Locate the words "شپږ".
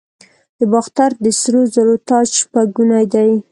2.41-2.67